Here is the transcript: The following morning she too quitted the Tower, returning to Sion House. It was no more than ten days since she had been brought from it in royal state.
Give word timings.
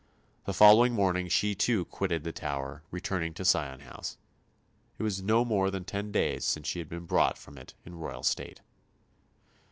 The 0.45 0.53
following 0.55 0.93
morning 0.93 1.27
she 1.27 1.53
too 1.53 1.85
quitted 1.85 2.23
the 2.23 2.31
Tower, 2.31 2.81
returning 2.89 3.35
to 3.35 3.45
Sion 3.45 3.81
House. 3.81 4.17
It 4.97 5.03
was 5.03 5.21
no 5.21 5.45
more 5.45 5.69
than 5.69 5.83
ten 5.83 6.11
days 6.11 6.43
since 6.43 6.67
she 6.67 6.79
had 6.79 6.89
been 6.89 7.05
brought 7.05 7.37
from 7.37 7.55
it 7.55 7.75
in 7.85 7.93
royal 7.93 8.23
state. 8.23 8.61